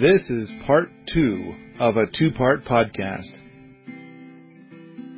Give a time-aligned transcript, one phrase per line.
[0.00, 3.26] This is part two of a two part podcast.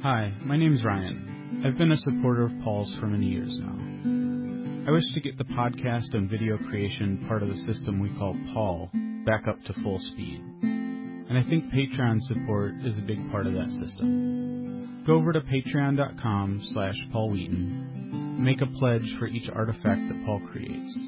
[0.02, 1.62] Hi, my name's Ryan.
[1.66, 4.88] I've been a supporter of Paul's for many years now.
[4.88, 8.34] I wish to get the podcast and video creation part of the system we call
[8.54, 8.88] Paul
[9.26, 10.42] back up to full speed.
[10.62, 15.04] And I think Patreon support is a big part of that system.
[15.06, 18.42] Go over to patreon.com slash Paul Wheaton.
[18.42, 20.98] Make a pledge for each artifact that Paul creates.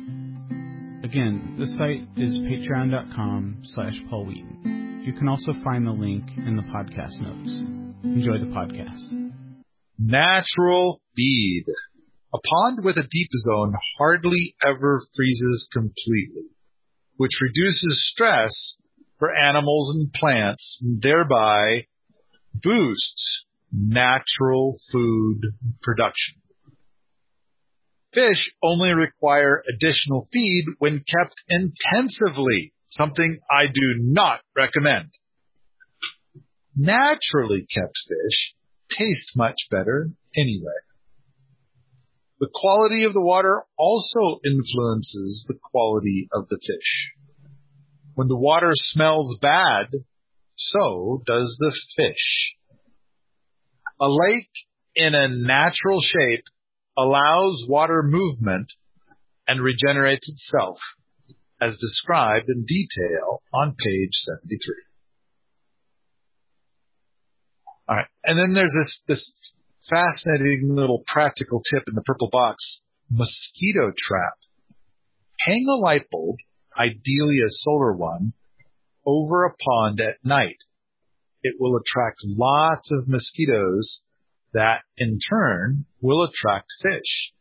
[1.03, 5.03] Again, the site is patreon.com slash Paul Wheaton.
[5.05, 7.51] You can also find the link in the podcast notes.
[8.05, 9.33] Enjoy the podcast.
[9.99, 11.65] Natural feed.
[12.33, 16.51] A pond with a deep zone hardly ever freezes completely,
[17.17, 18.77] which reduces stress
[19.19, 21.87] for animals and plants, and thereby
[22.55, 25.41] boosts natural food
[25.83, 26.42] production.
[28.13, 35.11] Fish only require additional feed when kept intensively, something I do not recommend.
[36.77, 38.55] Naturally kept fish
[38.91, 40.81] taste much better anyway.
[42.41, 47.15] The quality of the water also influences the quality of the fish.
[48.15, 49.89] When the water smells bad,
[50.57, 52.57] so does the fish.
[54.01, 54.51] A lake
[54.95, 56.45] in a natural shape
[56.97, 58.69] allows water movement
[59.47, 60.79] and regenerates itself
[61.61, 64.75] as described in detail on page 73.
[67.89, 68.07] All right.
[68.25, 68.75] And then there's
[69.07, 69.33] this
[69.89, 74.35] fascinating little practical tip in the purple box, mosquito trap.
[75.41, 76.37] Hang a light bulb,
[76.79, 78.33] ideally a solar one,
[79.05, 80.59] over a pond at night.
[81.43, 84.01] It will attract lots of mosquitoes
[84.53, 87.33] that in turn will attract fish.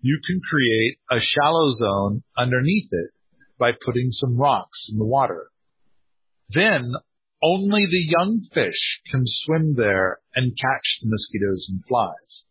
[0.00, 3.12] You can create a shallow zone underneath it
[3.58, 5.48] by putting some rocks in the water.
[6.50, 6.92] Then
[7.42, 12.44] only the young fish can swim there and catch the mosquitoes and flies.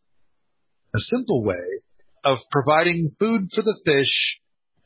[0.94, 1.82] A simple way
[2.24, 4.40] of providing food for the fish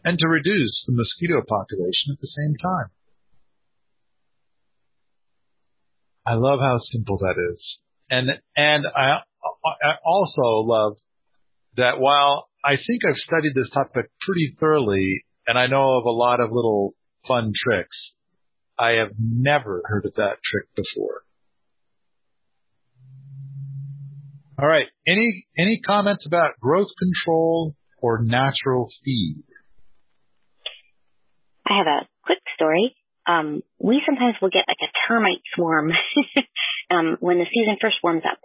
[0.03, 2.91] and to reduce the mosquito population at the same time.
[6.25, 7.81] I love how simple that is.
[8.09, 9.21] And, and I,
[9.83, 10.93] I also love
[11.77, 16.11] that while I think I've studied this topic pretty thoroughly and I know of a
[16.11, 16.93] lot of little
[17.27, 18.13] fun tricks,
[18.77, 21.21] I have never heard of that trick before.
[24.59, 24.87] All right.
[25.05, 29.43] Any, any comments about growth control or natural feed?
[31.67, 32.95] I have a quick story.
[33.27, 35.91] Um, we sometimes will get like a termite swarm
[36.91, 38.39] um, when the season first warms up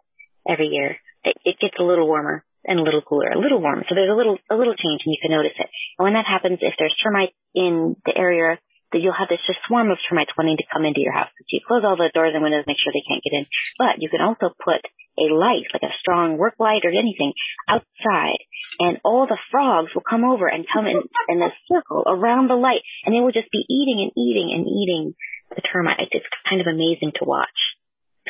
[0.49, 0.97] every year.
[1.25, 3.84] It, it gets a little warmer and a little cooler, a little warmer.
[3.89, 5.69] So there's a little a little change, and you can notice it.
[5.99, 8.59] And when that happens, if there's termites in the area,
[8.93, 11.31] that you'll have this just swarm of termites wanting to come into your house.
[11.31, 13.47] So you close all the doors and windows, make sure they can't get in.
[13.78, 14.83] But you can also put
[15.19, 17.33] a light, like a strong work light or anything,
[17.69, 18.41] outside,
[18.81, 22.59] and all the frogs will come over and come in in a circle around the
[22.59, 25.15] light, and they will just be eating and eating and eating
[25.55, 26.11] the termites.
[26.11, 27.55] It's kind of amazing to watch.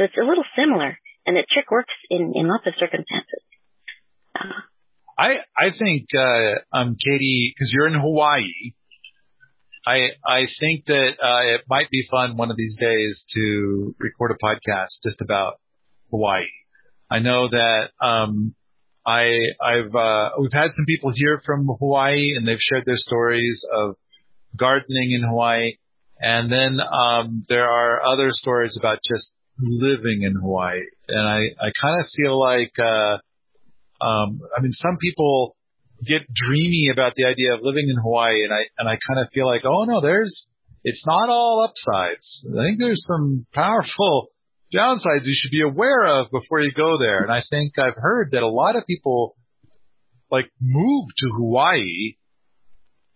[0.01, 3.45] So it's a little similar, and the trick works in, in lots of circumstances.
[5.19, 8.73] I I think uh, um Katie, because you're in Hawaii,
[9.87, 14.31] I I think that uh, it might be fun one of these days to record
[14.31, 15.61] a podcast just about
[16.11, 16.49] Hawaii.
[17.11, 18.55] I know that um,
[19.05, 23.67] I I've uh, we've had some people here from Hawaii and they've shared their stories
[23.71, 23.97] of
[24.57, 25.75] gardening in Hawaii,
[26.19, 29.31] and then um, there are other stories about just
[29.63, 33.19] living in Hawaii, and I I kind of feel like uh,
[34.01, 35.57] um, I mean some people
[36.07, 39.33] get dreamy about the idea of living in Hawaii, and I and I kind of
[39.33, 40.47] feel like oh no, there's
[40.83, 42.47] it's not all upsides.
[42.59, 44.29] I think there's some powerful
[44.75, 47.23] downsides you should be aware of before you go there.
[47.23, 49.37] And I think I've heard that a lot of people
[50.31, 52.15] like move to Hawaii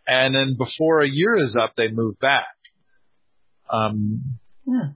[0.06, 2.44] and then before a year is up, they move back.
[3.70, 4.92] Um, hmm.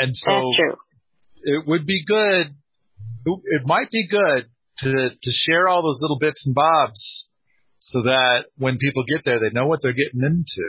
[0.00, 0.50] And so
[1.42, 2.56] it would be good.
[3.26, 4.48] It might be good
[4.78, 7.28] to, to share all those little bits and bobs
[7.78, 10.66] so that when people get there, they know what they're getting into.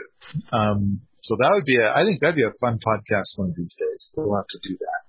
[0.52, 3.56] Um, so that would be a, I think that'd be a fun podcast one of
[3.56, 4.12] these days.
[4.16, 5.00] We'll have to do that.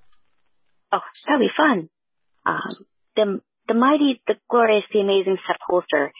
[0.93, 1.89] Oh, that'd be fun.
[2.45, 2.73] Um,
[3.15, 3.25] the
[3.67, 6.11] the mighty, the glorious, the amazing Sepp Holzer.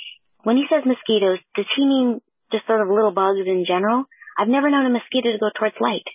[0.44, 2.22] When he says mosquitoes, does he mean
[2.52, 4.06] just sort of little bugs in general?
[4.40, 6.08] I've never known a mosquito to go towards light.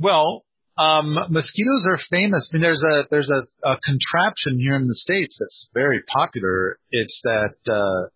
[0.00, 0.44] Well,
[0.78, 2.48] um, mosquitoes are famous.
[2.50, 6.78] I mean, there's a there's a, a contraption here in the states that's very popular.
[6.90, 8.08] It's that uh,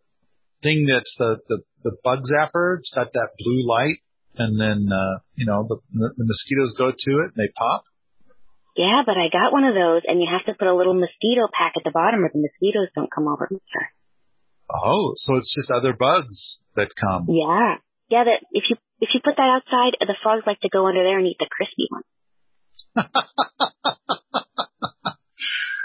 [0.63, 2.79] thing that's the, the the bug zapper.
[2.79, 4.01] It's got that blue light,
[4.37, 7.85] and then uh, you know the, the mosquitoes go to it and they pop.
[8.77, 11.47] Yeah, but I got one of those, and you have to put a little mosquito
[11.53, 13.49] pack at the bottom, or the mosquitoes don't come over.
[14.73, 17.27] Oh, so it's just other bugs that come.
[17.29, 17.77] Yeah,
[18.09, 18.25] yeah.
[18.25, 21.19] That if you if you put that outside, the frogs like to go under there
[21.19, 22.03] and eat the crispy one.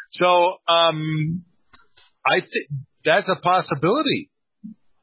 [0.10, 1.44] so, um,
[2.26, 2.70] I think
[3.04, 4.30] that's a possibility.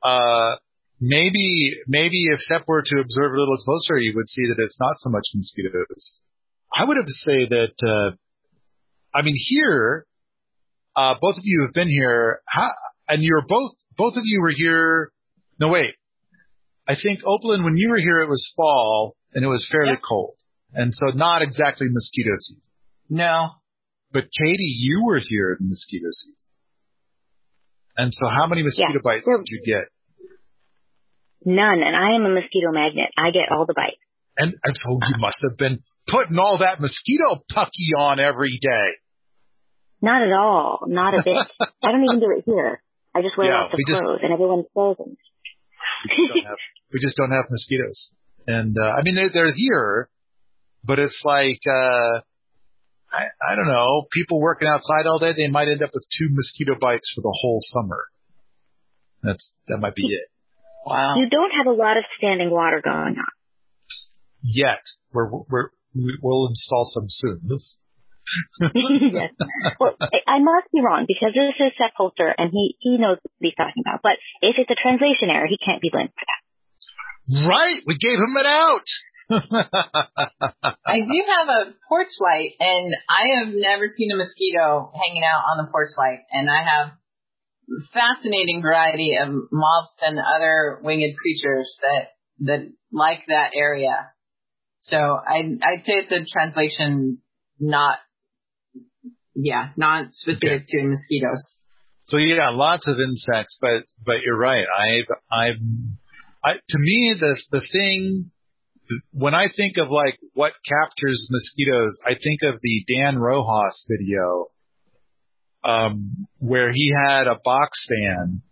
[0.03, 0.57] Uh,
[1.01, 4.79] maybe, maybe if Sepp were to observe a little closer, you would see that it's
[4.81, 6.21] not so much mosquitoes.
[6.77, 8.17] I would have to say that, uh,
[9.15, 10.07] I mean, here,
[10.95, 12.71] uh, both of you have been here, how,
[13.09, 15.11] and you're both, both of you were here.
[15.59, 15.95] No, wait.
[16.89, 20.35] I think Opeland, when you were here, it was fall and it was fairly cold.
[20.73, 22.71] And so not exactly mosquito season.
[23.09, 23.51] No.
[24.13, 26.35] But Katie, you were here in mosquito season.
[27.97, 29.01] And so how many mosquito Yeah.
[29.03, 29.85] bites did you get?
[31.45, 33.11] None, and I am a mosquito magnet.
[33.17, 34.03] I get all the bites.
[34.37, 38.89] And, and so you must have been putting all that mosquito pucky on every day.
[40.03, 40.81] Not at all.
[40.87, 41.37] Not a bit.
[41.83, 42.83] I don't even do it here.
[43.15, 45.17] I just wear Yeah, lots of we just- clothes, and everyone's frozen.
[46.05, 46.59] We just have,
[46.93, 48.13] we just don't have mosquitoes.
[48.47, 50.09] And, uh, I mean, they're, they're here,
[50.85, 52.21] but it's like, uh,
[53.11, 56.29] I, I don't know, people working outside all day, they might end up with two
[56.31, 58.05] mosquito bites for the whole summer.
[59.23, 60.29] That's, that might be it.
[60.87, 61.17] Wow.
[61.19, 63.35] You don't have a lot of standing water going on.
[64.43, 64.83] Yet.
[65.13, 67.41] We're, we're, we- we'll install some soon.
[67.43, 67.79] This-
[68.75, 69.31] yes.
[69.79, 73.19] Well, I I must be wrong because this is Sepp Holzer and he, he knows
[73.23, 74.01] what he's talking about.
[74.03, 76.36] But if it's a translation error, he can't be blamed for that.
[77.29, 78.87] Right, we gave him it out.
[80.87, 85.43] I do have a porch light, and I have never seen a mosquito hanging out
[85.51, 86.21] on the porch light.
[86.31, 86.93] And I have
[87.93, 92.09] fascinating variety of moths and other winged creatures that
[92.41, 94.11] that like that area.
[94.81, 97.19] So I I'd say it's a translation,
[97.59, 97.99] not
[99.35, 101.43] yeah, not specific to mosquitoes.
[102.05, 104.67] so yeah, lots of insects, but but you're right.
[104.79, 105.61] I've I've
[106.47, 108.31] I, to me the the thing
[109.13, 114.47] when I think of like what captures mosquitoes, I think of the Dan Rojas video,
[115.65, 118.43] um, where he had a box fan,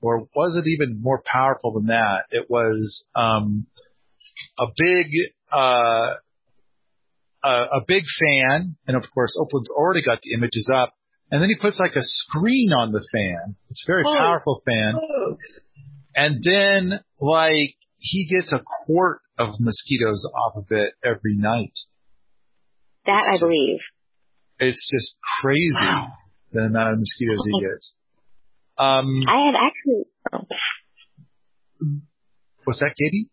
[0.00, 2.24] or was it even more powerful than that?
[2.30, 3.66] It was um,
[4.58, 5.06] a big
[5.52, 6.14] uh,
[7.44, 10.92] a, a big fan, and of course, Opeland's already got the images up,
[11.30, 13.54] and then he puts like a screen on the fan.
[13.70, 14.12] It's a very Oh.
[14.12, 14.94] powerful fan,
[16.14, 21.72] and then like he gets a quart of mosquitoes off of it every night.
[23.06, 23.80] That It's I just- believe.
[24.60, 26.12] It's just crazy Wow.
[26.52, 27.94] the amount of mosquitoes he gets.
[28.78, 30.46] Um, I have actually, oh,
[32.64, 33.30] what's that, Katie?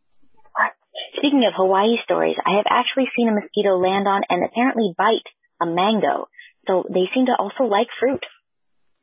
[1.17, 5.27] speaking of Hawaii stories, I have actually seen a mosquito land on and apparently bite
[5.61, 6.27] a mango.
[6.67, 8.23] So they seem to also like fruit.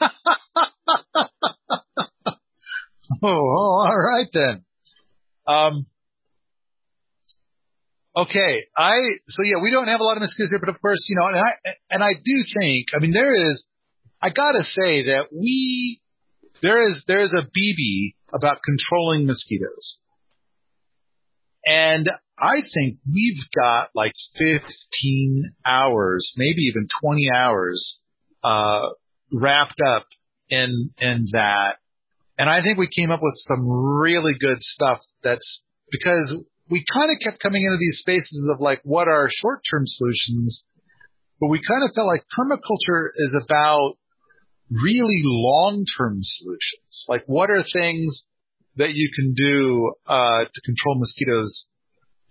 [3.23, 4.65] Oh, all right then.
[5.47, 5.87] Um,
[8.17, 8.95] okay, I
[9.27, 11.27] so yeah, we don't have a lot of mosquitoes here, but of course, you know,
[11.27, 13.67] and I and I do think, I mean, there is,
[14.23, 16.01] I gotta say that we
[16.63, 19.99] there is there is a BB about controlling mosquitoes,
[21.65, 22.09] and
[22.39, 28.01] I think we've got like 15 hours, maybe even 20 hours,
[28.45, 28.91] uh,
[29.33, 30.07] wrapped up
[30.51, 31.79] in in that
[32.39, 37.11] and I think we came up with some really good stuff that's because we kind
[37.11, 40.65] of kept coming into these spaces of like, what are short term solutions?
[41.41, 43.95] But we kind of felt like permaculture is about
[44.71, 47.07] really long term solutions.
[47.09, 48.23] Like, what are things
[48.77, 51.67] that you can do uh, to control mosquitoes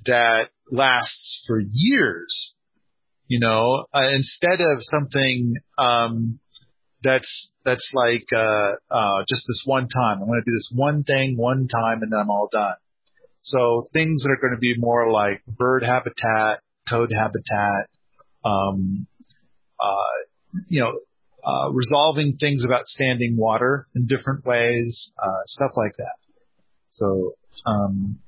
[0.05, 2.53] that lasts for years?
[3.27, 6.39] You know, uh, instead of something um,
[7.03, 10.21] that's that's like uh, uh, just this one time.
[10.21, 12.75] I'm going to do this one thing one time and then I'm all done.
[13.41, 17.87] So things that are going to be more like bird habitat, toad habitat,
[18.43, 19.07] um,
[19.79, 20.91] uh, you know,
[21.45, 26.15] uh, resolving things about standing water in different ways, uh, stuff like that.
[26.89, 27.35] So,
[27.65, 28.19] um,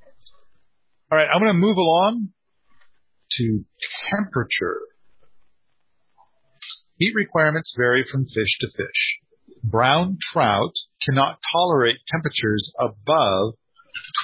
[1.11, 2.29] all right, I'm going to move along
[3.31, 3.65] to
[4.09, 4.79] temperature.
[6.99, 9.19] Heat requirements vary from fish to fish.
[9.63, 13.55] Brown trout cannot tolerate temperatures above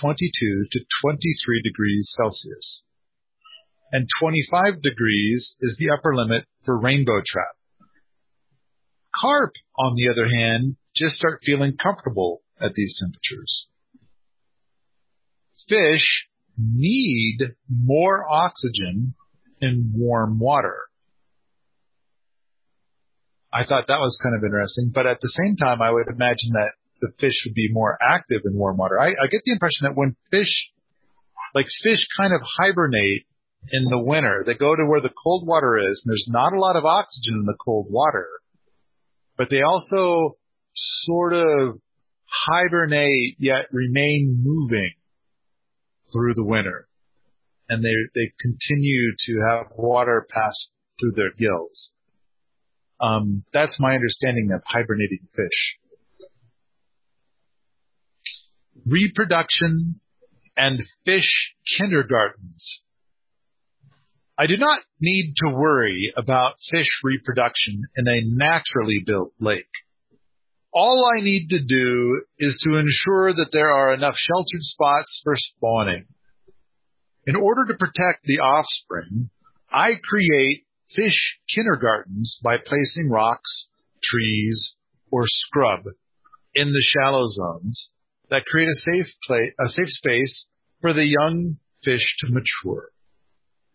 [0.01, 2.83] 22 to 23 degrees Celsius.
[3.93, 7.55] And 25 degrees is the upper limit for rainbow trout.
[9.15, 13.69] Carp, on the other hand, just start feeling comfortable at these temperatures.
[15.69, 16.27] Fish
[16.57, 17.39] need
[17.69, 19.15] more oxygen
[19.61, 20.89] in warm water.
[23.55, 26.51] I thought that was kind of interesting, but at the same time, I would imagine
[26.59, 28.99] that the fish would be more active in warm water.
[28.99, 30.71] I, I get the impression that when fish,
[31.53, 33.25] like fish kind of hibernate
[33.71, 36.59] in the winter, they go to where the cold water is and there's not a
[36.59, 38.27] lot of oxygen in the cold water,
[39.37, 40.35] but they also
[40.73, 41.79] sort of
[42.25, 44.91] hibernate yet remain moving
[46.11, 46.89] through the winter.
[47.69, 50.69] And they, they continue to have water pass
[50.99, 51.93] through their gills.
[52.99, 55.77] Um, that's my understanding of hibernating fish.
[58.85, 59.99] Reproduction
[60.55, 62.83] and fish kindergartens.
[64.37, 69.65] I do not need to worry about fish reproduction in a naturally built lake.
[70.73, 75.35] All I need to do is to ensure that there are enough sheltered spots for
[75.37, 76.05] spawning.
[77.25, 79.29] In order to protect the offspring,
[79.71, 80.64] I create
[80.95, 83.67] fish kindergartens by placing rocks,
[84.03, 84.75] trees,
[85.11, 85.85] or scrub
[86.53, 87.91] in the shallow zones
[88.29, 90.45] that create a safe place, a safe space
[90.81, 92.89] for the young fish to mature.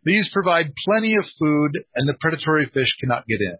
[0.03, 3.59] These provide plenty of food and the predatory fish cannot get in.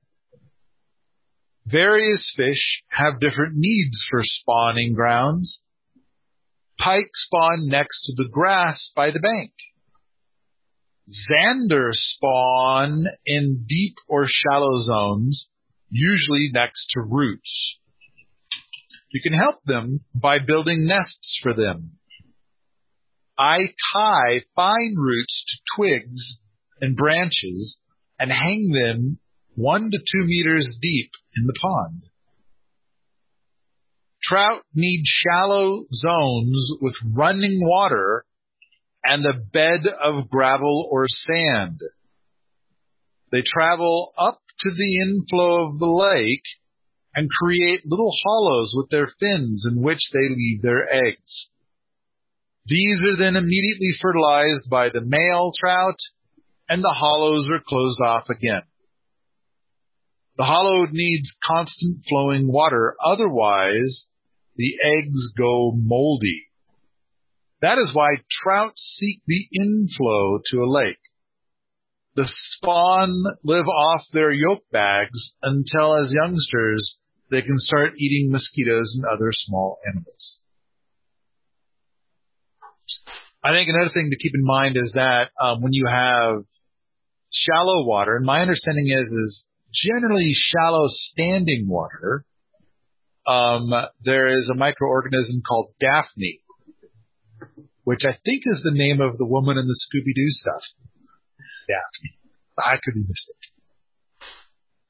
[1.67, 5.63] Various fish have different needs for spawning grounds.
[6.79, 9.53] Pike spawn next to the grass by the bank.
[11.09, 15.49] Zander spawn in deep or shallow zones,
[15.91, 17.79] usually next to roots.
[19.13, 21.99] You can help them by building nests for them.
[23.37, 23.59] I
[23.93, 26.39] tie fine roots to twigs
[26.81, 27.79] and branches
[28.19, 29.19] and hang them
[29.55, 32.03] one to two meters deep in the pond.
[34.23, 38.10] Trout need shallow zones with running water
[39.05, 41.81] and a bed of gravel or sand.
[43.33, 46.43] They travel up to the inflow of the lake
[47.15, 51.51] and create little hollows with their fins in which they leave their eggs.
[52.67, 55.97] These are then immediately fertilized by the male trout
[56.69, 58.63] and the hollows are closed off again.
[60.37, 64.07] The hollow needs constant flowing water, otherwise
[64.57, 66.50] the eggs go moldy.
[67.63, 70.99] That is why trout seek the inflow to a lake.
[72.17, 73.11] The spawn
[73.45, 76.99] live off their yolk bags until as youngsters
[77.31, 80.43] they can start eating mosquitoes and other small animals.
[83.43, 86.43] I think another thing to keep in mind is that um, when you have
[87.33, 92.25] shallow water, and my understanding is is generally shallow standing water,
[93.27, 93.71] um,
[94.05, 96.41] there is a microorganism called Daphne,
[97.91, 100.63] which I think is the name of the woman in the Scooby-Doo stuff.
[101.67, 102.17] Daphne.
[102.57, 103.51] I could be mistaken.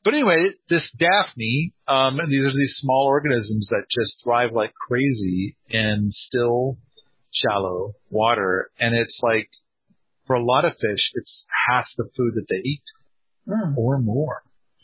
[0.04, 4.74] But anyway, this Daphne, um, and these are these small organisms that just thrive like
[4.74, 6.76] crazy in still,
[7.32, 8.70] shallow water.
[8.78, 9.48] And it's like,
[10.26, 12.84] for a lot of fish, it's half the food that they eat
[13.48, 13.78] mm.
[13.78, 14.42] or more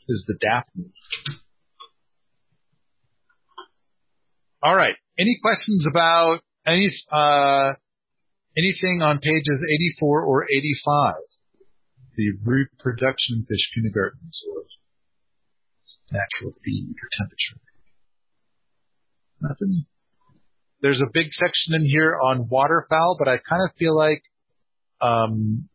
[0.08, 0.90] is the Daphne.
[4.62, 4.96] All right.
[5.18, 7.74] Any questions about any uh,
[8.56, 9.62] anything on pages
[10.00, 11.14] 84 or 85?
[12.16, 14.62] The reproduction fish kindergartens or
[16.10, 17.60] natural feed or temperature.
[19.40, 19.86] Nothing.
[20.80, 24.22] There's a big section in here on waterfowl, but I kind of feel like
[25.00, 25.68] um,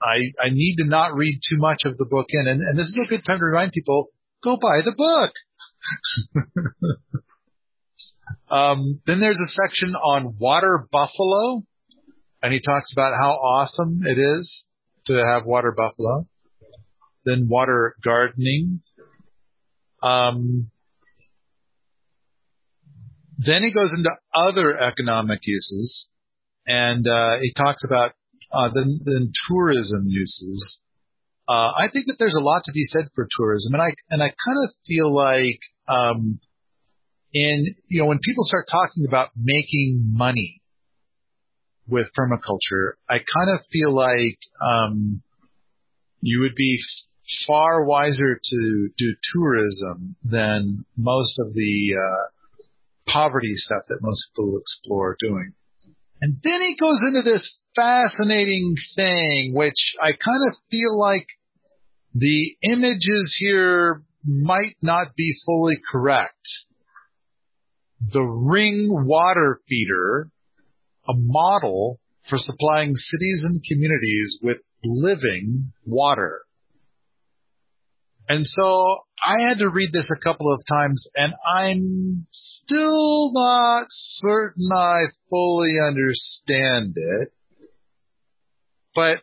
[0.00, 2.46] I, I need to not read too much of the book in.
[2.46, 4.08] And, and this is a good time to remind people,
[4.42, 5.32] go buy the book.
[8.50, 11.64] um, then there's a section on water buffalo.
[12.42, 14.66] And he talks about how awesome it is
[15.06, 16.26] to have water buffalo.
[17.24, 18.82] Then water gardening.
[20.02, 20.70] Um,
[23.38, 26.08] then he goes into other economic uses
[26.66, 28.12] and uh, he talks about
[28.52, 30.80] uh, than, than tourism uses.
[31.48, 34.22] Uh, I think that there's a lot to be said for tourism, and I and
[34.22, 35.58] I kind of feel like
[35.88, 36.38] um,
[37.32, 40.61] in you know when people start talking about making money
[41.88, 45.22] with permaculture, I kind of feel like um,
[46.20, 46.78] you would be
[47.46, 54.58] far wiser to do tourism than most of the uh, poverty stuff that most people
[54.58, 55.52] explore doing.
[56.20, 61.26] And then he goes into this fascinating thing, which I kind of feel like
[62.14, 66.46] the images here might not be fully correct.
[68.12, 70.30] The ring water feeder,
[71.08, 76.42] a model for supplying cities and communities with living water.
[78.28, 83.86] And so I had to read this a couple of times and I'm still not
[83.90, 87.28] certain I fully understand it.
[88.94, 89.18] But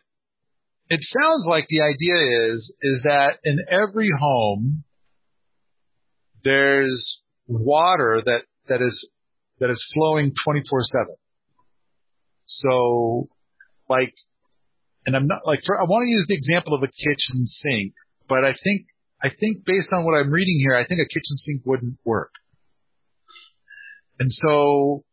[0.88, 4.84] it sounds like the idea is, is that in every home,
[6.42, 9.08] there's water that, that is,
[9.60, 10.62] that is flowing 24-7.
[12.50, 13.28] So,
[13.88, 14.14] like,
[15.06, 17.94] and I'm not, like, for, I want to use the example of a kitchen sink,
[18.28, 18.86] but I think,
[19.22, 22.32] I think based on what I'm reading here, I think a kitchen sink wouldn't work.
[24.18, 25.04] And so,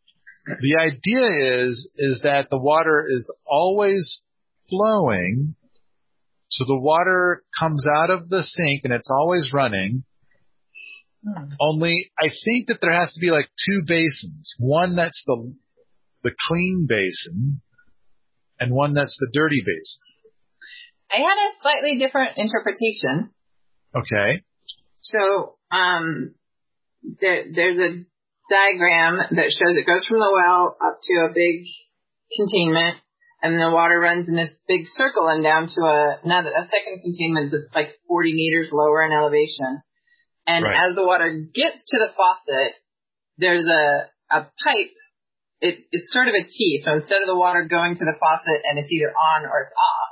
[0.47, 4.21] the idea is, is that the water is always
[4.69, 5.55] flowing.
[6.49, 10.03] So the water comes out of the sink and it's always running.
[11.25, 11.51] Hmm.
[11.59, 14.55] Only I think that there has to be like two basins.
[14.57, 15.53] One that's the
[16.23, 17.61] the clean basin
[18.59, 20.01] and one that's the dirty basin.
[21.11, 23.29] I had a slightly different interpretation.
[23.95, 24.43] Okay.
[25.01, 26.35] So, um,
[27.21, 28.03] there, there's a
[28.49, 31.63] diagram that shows it goes from the well up to a big
[32.35, 32.97] containment
[33.41, 37.01] and the water runs in this big circle and down to a, another, a second
[37.03, 39.81] containment that's like 40 meters lower in elevation.
[40.47, 40.89] And right.
[40.89, 42.73] as the water gets to the faucet,
[43.37, 44.95] there's a, a pipe
[45.61, 46.81] it, it's sort of a T.
[46.85, 49.73] So instead of the water going to the faucet and it's either on or it's
[49.73, 50.11] off,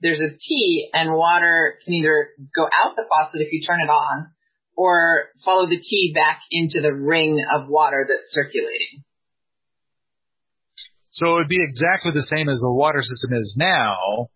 [0.00, 3.90] there's a T and water can either go out the faucet if you turn it
[3.90, 4.30] on
[4.76, 9.04] or follow the T back into the ring of water that's circulating.
[11.10, 14.28] So it would be exactly the same as the water system is now,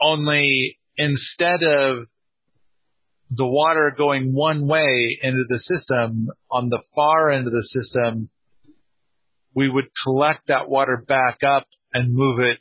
[0.00, 2.06] only instead of
[3.36, 8.28] the water going one way into the system, on the far end of the system,
[9.54, 12.58] we would collect that water back up and move it,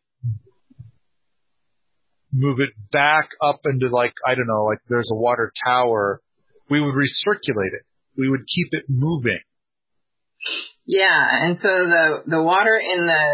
[2.32, 6.22] move it back up into like, I don't know, like there's a water tower.
[6.70, 7.84] We would recirculate it.
[8.18, 9.40] We would keep it moving.
[10.86, 11.28] Yeah.
[11.42, 13.26] And so the, the water in the,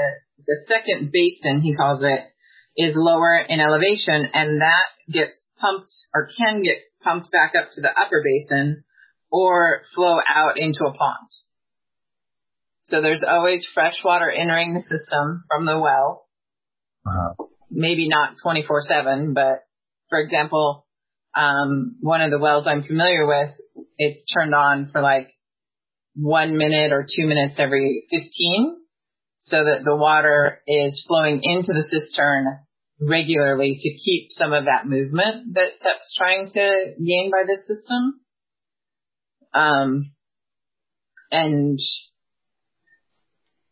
[0.46, 2.20] the second basin, he calls it,
[2.78, 7.82] is lower in elevation and that gets pumped or can get pumped back up to
[7.82, 8.84] the upper basin
[9.32, 11.28] or flow out into a pond.
[12.84, 16.26] So there's always fresh water entering the system from the well.
[17.06, 17.46] Uh-huh.
[17.70, 19.64] Maybe not 24-7, but
[20.10, 20.88] for example,
[21.36, 23.52] um, one of the wells I'm familiar with,
[23.98, 25.30] it's turned on for like
[26.16, 28.78] one minute or two minutes every 15
[29.38, 32.60] so that the water is flowing into the cistern
[33.02, 38.20] regularly to keep some of that movement that Sepp's trying to gain by this system.
[39.54, 40.12] Um,
[41.32, 41.80] and,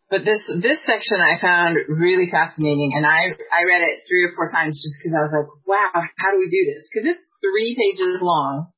[0.09, 4.31] but this, this section I found really fascinating and I, I read it three or
[4.35, 6.89] four times just cause I was like, wow, how do we do this?
[6.93, 8.71] Cause it's three pages long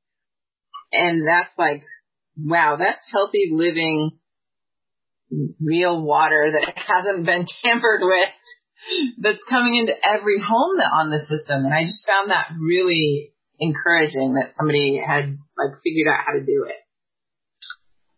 [0.91, 1.83] and that's like,
[2.37, 4.11] wow, that's healthy living
[5.61, 8.29] real water that hasn't been tampered with
[9.19, 11.65] that's coming into every home that on the system.
[11.65, 16.45] And I just found that really encouraging that somebody had like figured out how to
[16.45, 16.79] do it.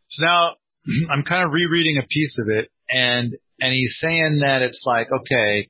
[0.08, 0.56] So now
[1.12, 5.08] I'm kind of rereading a piece of it and, and he's saying that it's like,
[5.12, 5.69] okay,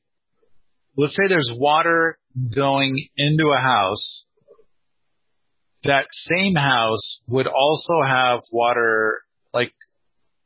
[0.97, 2.17] let's say there's water
[2.53, 4.25] going into a house.
[5.83, 9.21] That same house would also have water,
[9.53, 9.73] like,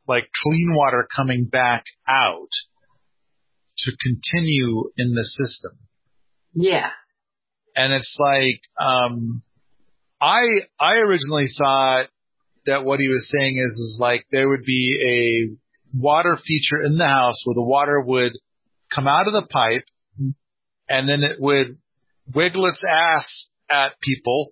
[0.08, 2.50] like clean water coming back out
[3.80, 5.78] to continue in the system.
[6.54, 6.90] Yeah.
[7.76, 9.44] And it's like, um,
[10.22, 10.42] I,
[10.80, 12.08] I originally thought
[12.66, 16.98] that what he was saying is, is like there would be a water feature in
[16.98, 18.34] the house where the water would
[18.94, 19.86] come out of the pipe
[20.88, 21.78] and then it would
[22.34, 24.52] wiggle its ass at people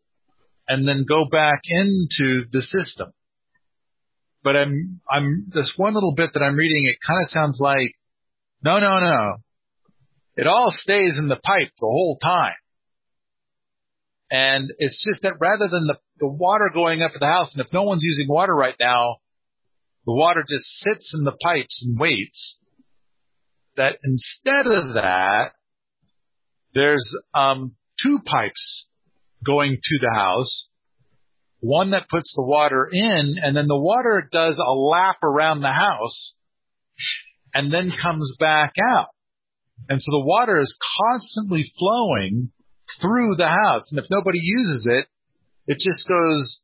[0.67, 3.12] and then go back into the system.
[4.43, 7.95] But I'm, I'm, this one little bit that I'm reading, it kind of sounds like
[8.63, 9.36] no, no, no.
[10.36, 12.56] It all stays in the pipe the whole time.
[14.32, 17.63] And it's just that rather than the, the water going up to the house, and
[17.63, 19.17] if no one's using water right now,
[20.06, 22.58] the water just sits in the pipes and waits.
[23.78, 25.52] That instead of that,
[26.73, 28.88] there's um, two pipes
[29.45, 30.67] going to the house.
[31.60, 35.71] One that puts the water in, and then the water does a lap around the
[35.71, 36.36] house
[37.54, 39.10] and then comes back out.
[39.89, 42.52] And so the water is constantly flowing
[43.02, 43.92] through the house.
[43.92, 45.08] And if nobody uses it,
[45.68, 46.62] it just goes,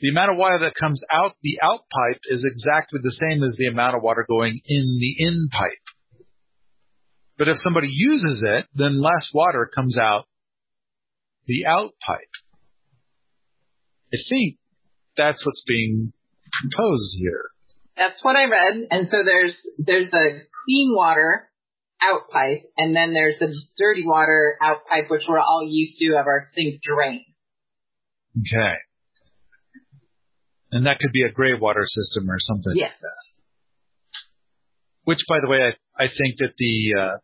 [0.00, 3.56] the amount of water that comes out the out pipe is exactly the same as
[3.56, 6.26] the amount of water going in the in pipe.
[7.38, 10.26] But if somebody uses it, then less water comes out
[11.46, 12.18] the out pipe.
[14.12, 14.58] I think
[15.16, 16.12] that's what's being
[16.60, 17.51] proposed here.
[17.96, 18.88] That's what I read.
[18.90, 21.48] And so there's there's the clean water
[22.00, 26.18] out pipe, and then there's the dirty water out pipe, which we're all used to
[26.18, 27.24] of our sink drain.
[28.40, 28.74] Okay.
[30.72, 32.72] And that could be a gray water system or something.
[32.74, 32.96] Yes.
[35.04, 37.16] Which, by the way, I, I think that the uh,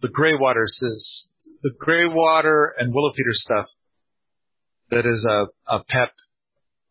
[0.00, 1.28] the gray water says
[1.62, 3.66] the gray water and willow feeder stuff
[4.90, 6.12] that is a, a PEP,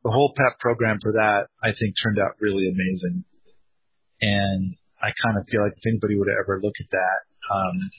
[0.04, 3.24] the whole PEP program for that, I think turned out really amazing.
[4.22, 7.20] And I kind of feel like if anybody would ever look at that,
[7.54, 7.92] um,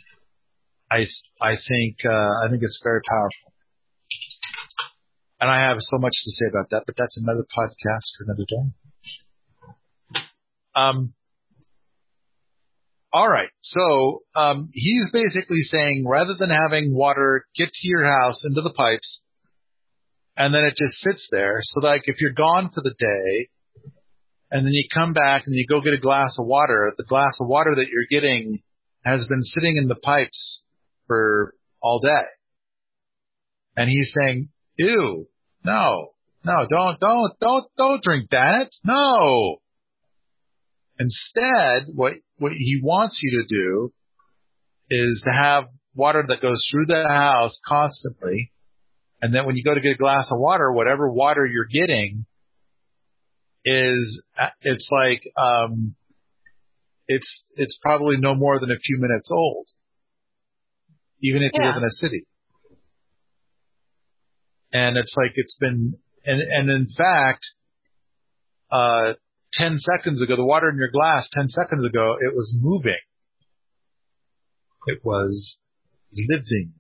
[0.90, 1.06] I,
[1.40, 3.52] I think, uh, I think it's very powerful.
[5.40, 8.46] And I have so much to say about that, but that's another podcast for another
[8.46, 10.22] day.
[10.74, 11.14] Um,
[13.12, 13.50] all right.
[13.60, 18.72] So um, he's basically saying rather than having water get to your house into the
[18.72, 19.20] pipes
[20.36, 23.48] and then it just sits there, so like if you're gone for the day
[24.50, 27.38] and then you come back and you go get a glass of water, the glass
[27.40, 28.62] of water that you're getting
[29.04, 30.62] has been sitting in the pipes
[31.06, 32.26] for all day.
[33.76, 35.26] And he's saying, ew,
[35.64, 36.08] no,
[36.44, 38.70] no, don't, don't, don't, don't drink that.
[38.84, 39.56] No.
[40.98, 43.92] Instead, what what he wants you to do
[44.90, 45.64] is to have
[45.94, 48.52] water that goes through the house constantly.
[49.22, 52.26] And then when you go to get a glass of water, whatever water you're getting
[53.64, 54.22] is,
[54.62, 55.94] it's like, um,
[57.06, 59.68] it's, it's probably no more than a few minutes old.
[61.22, 62.26] Even if you live in a city.
[64.72, 67.46] And it's like it's been, and, and in fact,
[68.72, 69.12] uh,
[69.52, 72.98] 10 seconds ago, the water in your glass 10 seconds ago, it was moving.
[74.88, 75.58] It was
[76.12, 76.72] living.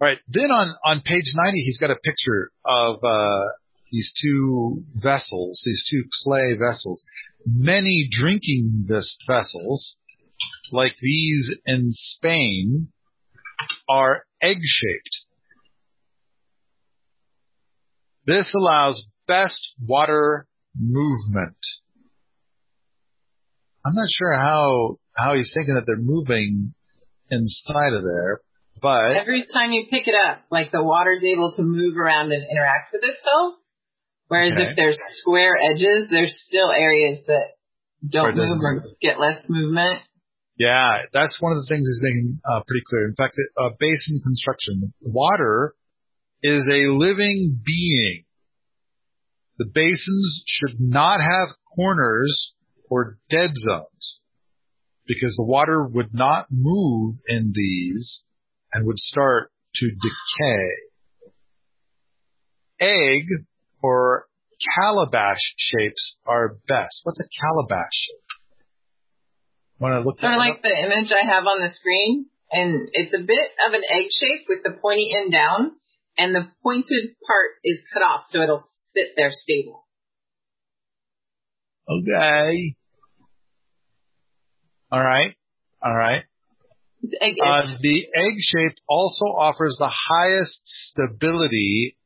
[0.00, 0.18] Right.
[0.28, 3.46] Then on, on page 90, he's got a picture of, uh,
[3.92, 7.04] these two vessels, these two clay vessels.
[7.46, 9.96] Many drinking this vessels,
[10.72, 12.88] like these in Spain,
[13.88, 15.24] are egg shaped.
[18.26, 20.46] This allows best water
[20.78, 21.56] movement.
[23.86, 26.74] I'm not sure how how he's thinking that they're moving
[27.30, 28.40] inside of there,
[28.80, 32.44] but Every time you pick it up, like the water's able to move around and
[32.50, 33.54] interact with itself.
[34.28, 34.70] Whereas Okay.
[34.70, 37.54] if there's square edges, there's still areas that
[38.08, 40.00] don't move or get less movement.
[40.58, 43.06] yeah, that's one of the things he's making uh, pretty clear.
[43.06, 45.74] In fact, uh, basin construction, water
[46.42, 48.24] is a living being.
[49.58, 52.52] The basins should not have corners
[52.90, 54.20] or dead zones
[55.06, 58.22] because the water would not move in these
[58.76, 60.68] and would start to decay.
[62.78, 63.24] Egg
[63.82, 64.26] or
[64.78, 67.00] calabash shapes are best.
[67.04, 68.20] What's a calabash shape?
[69.80, 72.26] To look Sort of like the image I have on the screen.
[72.52, 75.72] And it's a bit of an egg shape with the pointy end down.
[76.18, 78.62] And the pointed part is cut off so it'll
[78.94, 79.86] sit there stable.
[81.88, 82.76] Okay.
[84.92, 85.34] All right.
[85.82, 86.24] All right.
[87.42, 91.96] Uh, the egg shape also offers the highest stability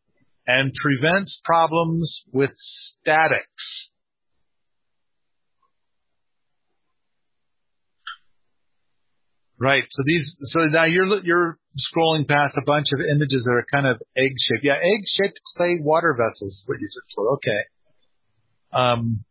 [0.47, 3.91] and prevents problems with statics.
[9.59, 9.85] Right.
[9.91, 13.87] So these, so now you're, you're scrolling past a bunch of images that are kind
[13.87, 14.65] of egg shaped.
[14.65, 17.35] Yeah, egg shaped clay water vessels is what you search for.
[17.35, 17.61] Okay.
[18.73, 19.25] Um,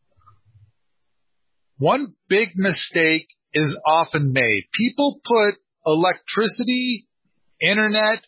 [1.80, 4.64] one big mistake is often made.
[4.78, 7.08] People put electricity,
[7.62, 8.24] internet,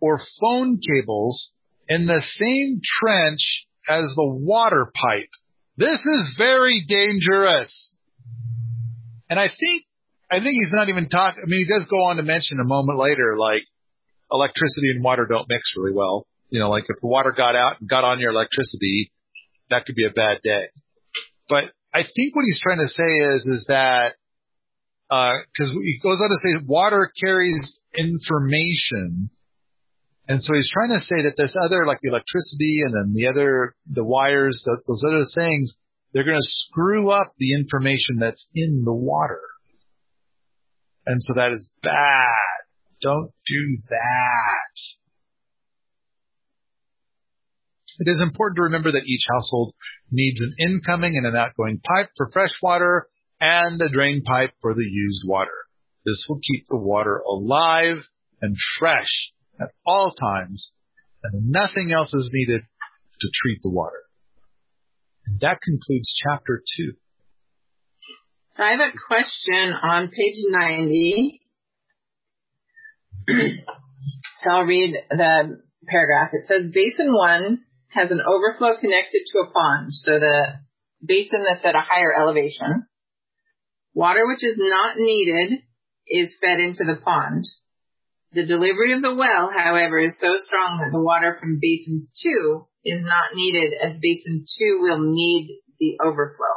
[0.00, 1.52] or phone cables
[1.88, 5.30] in the same trench as the water pipe.
[5.76, 7.94] This is very dangerous.
[9.30, 9.84] And I think,
[10.30, 12.64] I think he's not even talking, I mean, he does go on to mention a
[12.64, 13.62] moment later, like
[14.30, 16.26] electricity and water don't mix really well.
[16.50, 19.12] You know, like if the water got out and got on your electricity,
[19.70, 20.66] that could be a bad day.
[21.48, 24.14] But I think what he's trying to say is, is that,
[25.10, 29.30] uh, cause he goes on to say water carries information.
[30.28, 33.28] And so he's trying to say that this other, like the electricity and then the
[33.28, 35.76] other, the wires, th- those other things,
[36.12, 39.40] they're going to screw up the information that's in the water.
[41.06, 42.66] And so that is bad.
[43.00, 44.74] Don't do that.
[47.98, 49.74] It is important to remember that each household
[50.10, 53.06] needs an incoming and an outgoing pipe for fresh water
[53.40, 55.66] and a drain pipe for the used water.
[56.04, 58.04] This will keep the water alive
[58.40, 60.72] and fresh at all times,
[61.22, 62.62] and nothing else is needed
[63.20, 64.02] to treat the water.
[65.26, 66.92] And that concludes chapter two.
[68.52, 71.40] So I have a question on page 90.
[73.28, 76.30] so I'll read the paragraph.
[76.32, 79.88] It says basin one has an overflow connected to a pond.
[79.90, 80.44] So the
[81.04, 82.86] basin that's at a higher elevation.
[83.96, 85.62] Water which is not needed
[86.06, 87.44] is fed into the pond.
[88.32, 92.66] The delivery of the well, however, is so strong that the water from basin two
[92.84, 96.56] is not needed as basin two will need the overflow.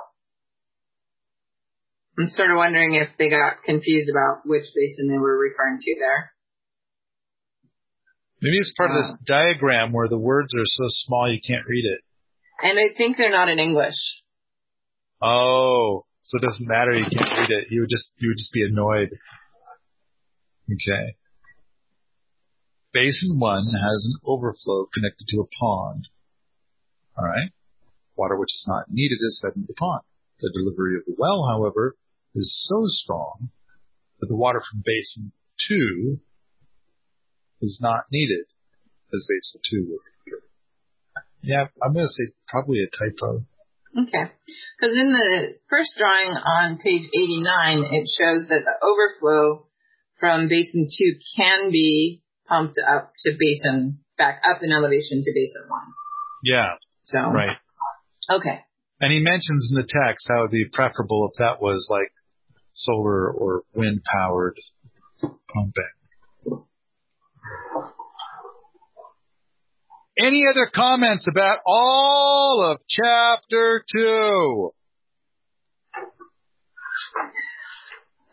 [2.19, 5.95] I'm sort of wondering if they got confused about which basin they were referring to
[5.97, 6.33] there.
[8.41, 11.65] Maybe it's part uh, of the diagram where the words are so small you can't
[11.65, 12.01] read it.
[12.61, 13.95] And I think they're not in English.
[15.21, 16.93] Oh, so it doesn't matter.
[16.93, 17.67] You can't read it.
[17.69, 19.09] You would just you would just be annoyed.
[20.71, 21.15] Okay.
[22.93, 26.07] Basin one has an overflow connected to a pond.
[27.17, 27.51] All right.
[28.15, 30.01] Water which is not needed is fed into the pond.
[30.39, 31.95] The delivery of the well, however,
[32.35, 33.49] is so strong
[34.19, 35.31] that the water from basin
[35.67, 36.19] two
[37.61, 38.45] is not needed
[39.13, 40.31] as basin two would be.
[41.41, 43.45] Yeah, I'm going to say probably a typo.
[43.97, 44.31] Okay.
[44.79, 49.67] Because in the first drawing on page 89, it shows that the overflow
[50.19, 55.69] from basin two can be pumped up to basin, back up in elevation to basin
[55.69, 55.93] one.
[56.43, 56.69] Yeah.
[57.03, 57.19] So.
[57.19, 57.57] Right.
[58.29, 58.59] Okay.
[59.01, 62.11] And he mentions in the text how it would be preferable if that was like
[62.73, 64.57] solar or wind powered
[65.21, 65.98] pumping.
[70.19, 74.71] Any other comments about all of chapter two?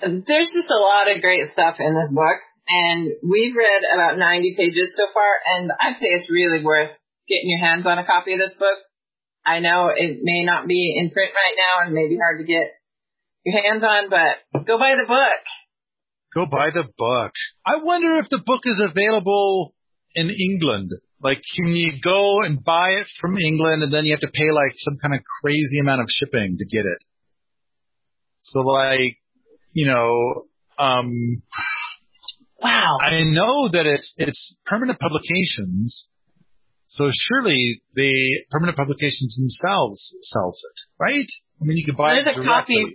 [0.00, 4.54] There's just a lot of great stuff in this book, and we've read about 90
[4.56, 6.90] pages so far, and I'd say it's really worth
[7.28, 8.78] getting your hands on a copy of this book.
[9.44, 12.44] I know it may not be in print right now and may be hard to
[12.44, 12.66] get
[13.44, 15.42] your hands on, but go buy the book.
[16.34, 17.32] Go buy the book.
[17.64, 19.72] I wonder if the book is available
[20.16, 20.90] in England.
[21.22, 24.50] Like, can you go and buy it from England and then you have to pay
[24.52, 26.98] like some kind of crazy amount of shipping to get it?
[28.42, 29.16] So like,
[29.72, 30.44] you know,
[30.78, 31.42] um,
[32.62, 32.98] wow.
[33.00, 36.08] I know that it's, it's permanent publications.
[36.88, 41.26] So surely the permanent publications themselves sells it, right?
[41.60, 42.76] I mean, you could buy There's it directly.
[42.76, 42.94] a copy.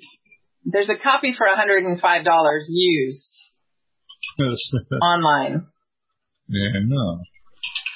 [0.64, 3.34] There's a copy for $105 used
[5.02, 5.66] online.
[6.48, 7.20] Yeah, no.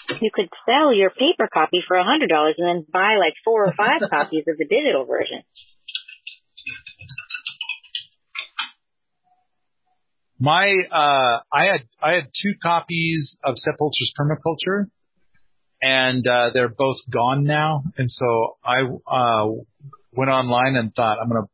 [0.09, 3.65] You could sell your paper copy for a hundred dollars and then buy like four
[3.65, 5.43] or five copies of the digital version.
[10.39, 13.75] My uh I had I had two copies of Sepp
[14.19, 14.87] Permaculture
[15.81, 19.47] and uh they're both gone now and so I uh
[20.11, 21.47] went online and thought I'm gonna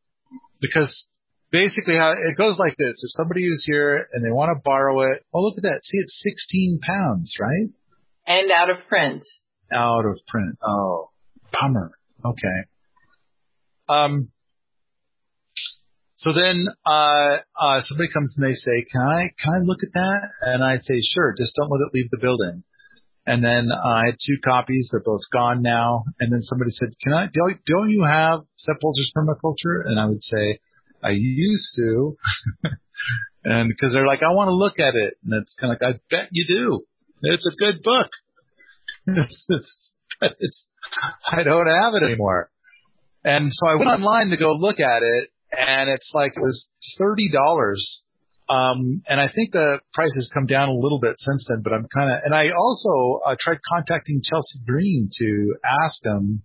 [0.59, 1.07] because
[1.51, 3.03] basically how it goes like this.
[3.03, 5.81] If somebody is here and they want to borrow it, oh look at that.
[5.83, 7.69] See it's sixteen pounds, right?
[8.31, 9.23] And out of print.
[9.73, 10.57] Out of print.
[10.65, 11.09] Oh,
[11.51, 11.91] bummer.
[12.23, 12.59] Okay.
[13.89, 14.31] Um,
[16.15, 19.93] so then, uh, uh, somebody comes and they say, can I, can I look at
[19.95, 20.21] that?
[20.43, 22.63] And I say, sure, just don't let it leave the building.
[23.25, 24.87] And then I had two copies.
[24.91, 26.05] They're both gone now.
[26.21, 29.83] And then somebody said, can I, don't, don't you have Sepp Holzer's permaculture?
[29.85, 30.59] And I would say,
[31.03, 32.15] I used to.
[33.43, 35.15] and because they're like, I want to look at it.
[35.25, 36.85] And it's kind of like, I bet you do.
[37.23, 38.09] It's a good book.
[39.07, 40.67] It's, it's, it's,
[41.31, 42.49] I don't have it anymore.
[43.23, 46.67] And so I went online to go look at it and it's like, it was
[46.99, 47.75] $30.
[48.49, 51.71] Um, and I think the price has come down a little bit since then, but
[51.71, 56.43] I'm kind of, and I also uh, tried contacting Chelsea Green to ask them,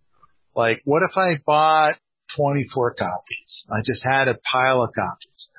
[0.55, 1.95] like, what if I bought
[2.37, 3.67] 24 copies?
[3.71, 5.51] I just had a pile of copies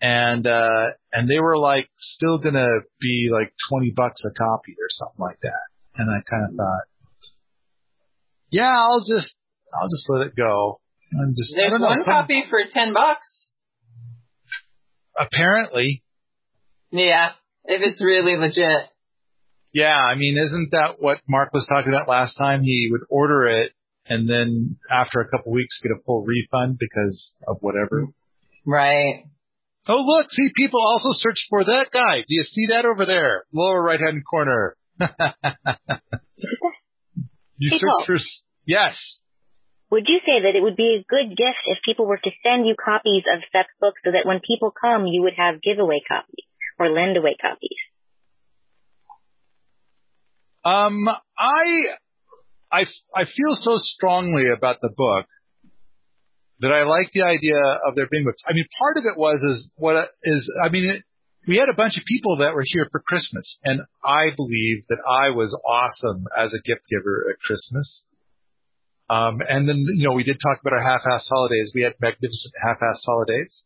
[0.00, 4.88] and uh and they were like still gonna be like twenty bucks a copy or
[4.88, 5.67] something like that.
[5.98, 6.56] And I kind of mm-hmm.
[6.56, 6.84] thought,
[8.50, 9.34] yeah, I'll just
[9.74, 10.80] I'll just let it go.
[11.20, 13.56] I'm just there's know, one copy for ten bucks.
[15.18, 16.02] Apparently.
[16.90, 17.30] Yeah,
[17.64, 18.88] if it's really legit.
[19.74, 22.62] Yeah, I mean, isn't that what Mark was talking about last time?
[22.62, 23.72] He would order it
[24.08, 28.06] and then after a couple weeks get a full refund because of whatever.
[28.64, 29.24] Right.
[29.86, 32.18] Oh, look, see, people also search for that guy.
[32.20, 33.44] Do you see that over there?
[33.52, 34.76] Lower right hand corner.
[37.58, 38.16] you search for,
[38.66, 39.20] yes.
[39.90, 42.66] would you say that it would be a good gift if people were to send
[42.66, 46.44] you copies of Sepp's books so that when people come, you would have giveaway copies
[46.78, 47.78] or lend away copies?
[50.64, 51.08] Um,
[51.38, 51.94] I,
[52.70, 52.84] I,
[53.14, 55.26] I feel so strongly about the book
[56.60, 57.56] that I like the idea
[57.86, 58.42] of there being books.
[58.46, 61.02] I mean, part of it was is what is, I mean, it,
[61.48, 65.00] we had a bunch of people that were here for Christmas and I believe that
[65.08, 68.04] I was awesome as a gift giver at Christmas.
[69.08, 71.72] Um, and then, you know, we did talk about our half-assed holidays.
[71.74, 73.64] We had magnificent half-assed holidays.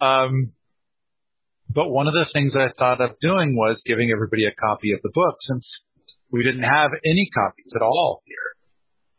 [0.00, 0.54] Um,
[1.68, 4.92] but one of the things that I thought of doing was giving everybody a copy
[4.92, 5.82] of the book since
[6.32, 8.56] we didn't have any copies at all here.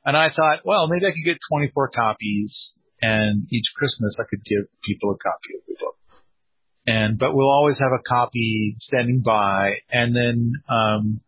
[0.03, 4.43] And I thought, well, maybe I could get 24 copies and each Christmas I could
[4.43, 5.98] give people a copy of the book.
[6.89, 9.75] And, but we'll always have a copy standing by.
[9.91, 11.21] And then, um,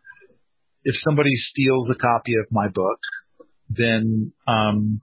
[0.84, 2.97] if somebody steals a copy of my book,
[3.69, 5.02] then, um,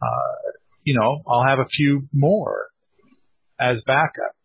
[0.00, 0.52] uh,
[0.84, 2.68] you know, I'll have a few more
[3.58, 4.36] as backup.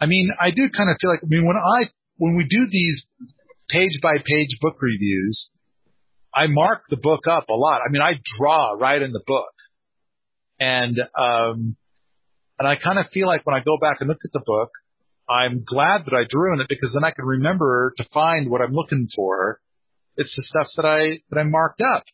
[0.00, 2.68] I mean, I do kind of feel like, I mean, when I, when we do
[2.70, 3.08] these
[3.68, 5.50] page by page book reviews,
[6.32, 7.80] I mark the book up a lot.
[7.84, 9.52] I mean, I draw right in the book.
[10.60, 11.76] And, um,
[12.58, 14.70] and I kind of feel like when I go back and look at the book,
[15.28, 18.62] I'm glad that I drew in it because then I can remember to find what
[18.62, 19.60] I'm looking for.
[20.16, 22.04] It's the stuff that I, that I marked up.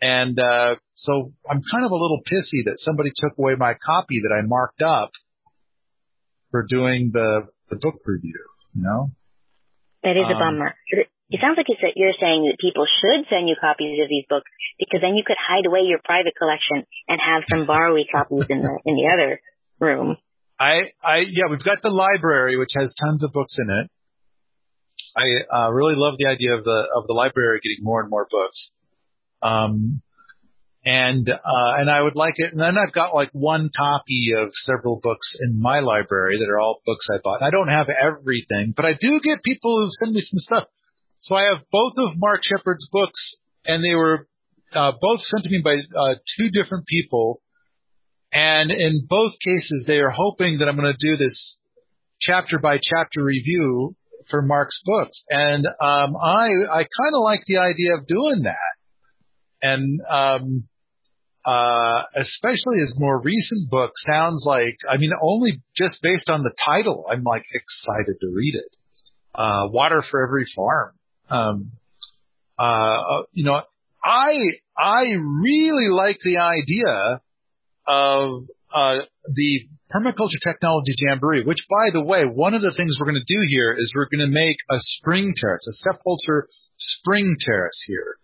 [0.00, 4.20] And, uh, so I'm kind of a little pissy that somebody took away my copy
[4.22, 5.12] that I marked up
[6.50, 9.12] for doing the, the book review, you know?
[10.02, 10.74] That is um, a bummer.
[11.32, 14.28] It sounds like it's that you're saying that people should send you copies of these
[14.28, 18.44] books because then you could hide away your private collection and have some borrowy copies
[18.52, 19.40] in the in the other
[19.80, 20.20] room.
[20.60, 23.90] I, I, yeah, we've got the library which has tons of books in it.
[25.16, 28.28] I uh, really love the idea of the of the library getting more and more
[28.30, 28.70] books.
[29.40, 30.02] Um,
[30.84, 32.52] and uh, and I would like it.
[32.52, 36.60] And then I've got like one copy of several books in my library that are
[36.60, 37.40] all books I bought.
[37.40, 40.68] And I don't have everything, but I do get people who send me some stuff.
[41.22, 44.26] So I have both of Mark Shepard's books, and they were
[44.72, 47.40] uh, both sent to me by uh, two different people.
[48.32, 51.58] And in both cases, they are hoping that I'm going to do this
[52.20, 53.94] chapter by chapter review
[54.30, 55.22] for Mark's books.
[55.28, 58.72] And um, I I kind of like the idea of doing that.
[59.62, 60.64] And um,
[61.44, 66.54] uh, especially his more recent book sounds like, I mean, only just based on the
[66.66, 68.76] title, I'm like excited to read it.
[69.34, 70.94] Uh, Water for Every Farm.
[71.32, 71.72] Um,
[72.58, 73.60] uh, you know,
[74.04, 74.34] I,
[74.76, 77.20] I really like the idea
[77.86, 79.60] of, uh, the
[79.94, 83.40] permaculture technology jamboree, which by the way, one of the things we're going to do
[83.48, 86.42] here is we're going to make a spring terrace, a Sepp Holzer
[86.78, 88.16] spring terrace here.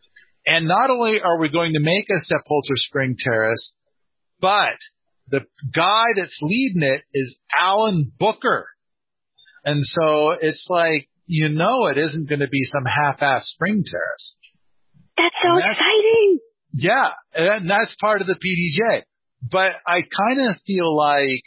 [0.46, 3.72] And not only are we going to make a Sepp Holzer spring terrace,
[4.40, 4.78] but
[5.28, 5.44] the
[5.74, 8.66] guy that's leading it is Alan Booker.
[9.64, 14.36] And so it's like, you know, it isn't going to be some half-ass spring terrace.
[15.16, 16.38] That's so that's, exciting.
[16.72, 17.10] Yeah.
[17.34, 19.02] And that's part of the PDJ.
[19.42, 21.42] But I kind of feel like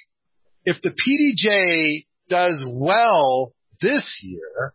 [0.64, 4.74] if the PDJ does well this year,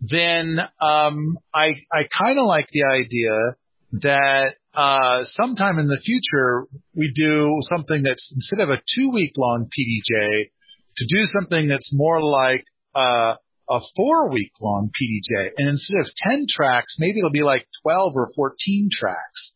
[0.00, 3.56] then um, I I kind of like the idea
[4.00, 9.32] that uh, sometime in the future we do something that's instead of a two week
[9.36, 10.44] long PDJ,
[10.96, 12.64] to do something that's more like
[12.94, 13.34] uh,
[13.70, 15.50] a four week long PDJ.
[15.56, 19.54] and instead of ten tracks, maybe it'll be like twelve or fourteen tracks,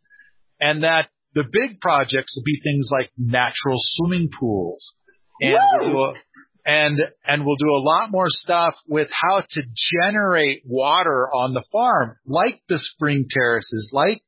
[0.61, 4.95] and that the big projects will be things like natural swimming pools.
[5.41, 6.15] And we'll
[6.65, 6.97] and
[7.27, 9.63] and we'll do a lot more stuff with how to
[10.01, 14.23] generate water on the farm, like the spring terraces, like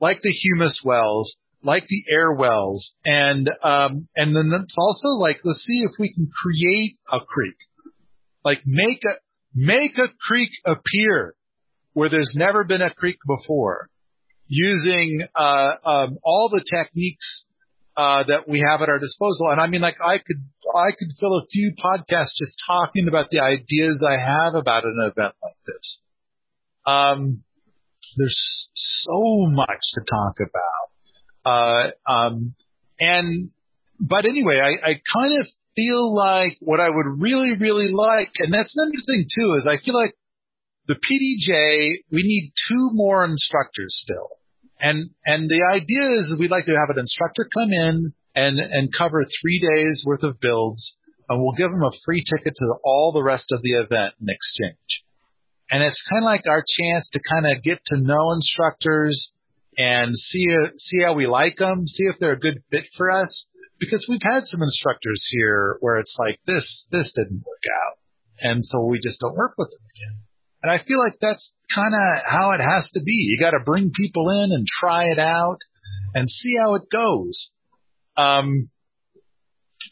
[0.00, 5.40] like the humus wells, like the air wells, and um, and then it's also like
[5.44, 7.56] let's see if we can create a creek,
[8.44, 9.18] like make a
[9.54, 11.34] make a creek appear
[11.92, 13.90] where there's never been a creek before,
[14.46, 17.44] using uh, um, all the techniques
[17.96, 19.48] uh, that we have at our disposal.
[19.50, 20.42] And I mean, like I could,
[20.74, 24.96] I could fill a few podcasts just talking about the ideas I have about an
[24.98, 26.00] event like this.
[26.86, 27.42] Um,
[28.16, 30.90] there's so much to talk about.
[31.44, 32.54] Uh, um,
[32.98, 33.50] and,
[34.00, 38.52] but anyway, I, I kind of feel like what I would really, really like, and
[38.52, 40.14] that's another thing too, is I feel like
[40.86, 44.28] the PDJ, we need two more instructors still.
[44.80, 48.58] And, and the idea is that we'd like to have an instructor come in and,
[48.58, 50.96] and cover three days worth of builds
[51.28, 54.28] and we'll give them a free ticket to all the rest of the event in
[54.28, 55.04] exchange.
[55.70, 59.32] And it's kind of like our chance to kind of get to know instructors
[59.78, 60.46] and see
[60.76, 63.46] see how we like them, see if they're a good fit for us.
[63.82, 67.98] Because we've had some instructors here where it's like this this didn't work out,
[68.38, 70.22] and so we just don't work with them again.
[70.62, 73.12] And I feel like that's kind of how it has to be.
[73.12, 75.58] You got to bring people in and try it out
[76.14, 77.50] and see how it goes.
[78.16, 78.70] Um,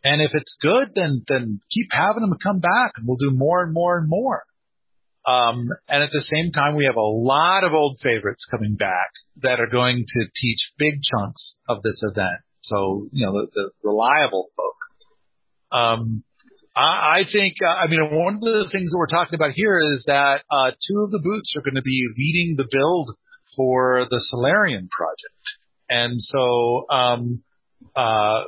[0.05, 3.64] and if it's good, then then keep having them come back, and we'll do more
[3.64, 4.45] and more and more.
[5.26, 9.11] Um, and at the same time, we have a lot of old favorites coming back
[9.43, 12.41] that are going to teach big chunks of this event.
[12.63, 14.77] So, you know, the, the reliable folk.
[15.73, 16.25] Um,
[16.77, 19.79] I, I think, uh, I mean, one of the things that we're talking about here
[19.79, 23.17] is that, uh, two of the boots are going to be leading the build
[23.57, 25.45] for the Solarian project.
[25.89, 27.43] And so, um,
[27.97, 28.45] uh,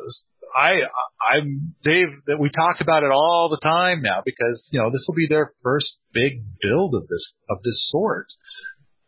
[0.54, 0.84] I,
[1.24, 5.06] I'm Dave that we talk about it all the time now because, you know, this
[5.08, 8.26] will be their first big build of this, of this sort.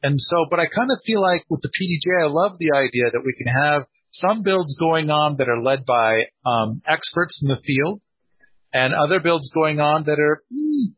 [0.03, 3.05] And so, but I kind of feel like with the PDJ, I love the idea
[3.13, 3.83] that we can have
[4.15, 8.01] some builds going on that are led by, um, experts in the field
[8.73, 10.93] and other builds going on that are hmm,